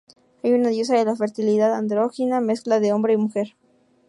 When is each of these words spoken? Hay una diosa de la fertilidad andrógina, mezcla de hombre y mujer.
Hay 0.41 0.53
una 0.53 0.69
diosa 0.69 0.97
de 0.97 1.05
la 1.05 1.15
fertilidad 1.15 1.75
andrógina, 1.75 2.41
mezcla 2.41 2.79
de 2.79 2.91
hombre 2.91 3.13
y 3.13 3.17
mujer. 3.17 3.55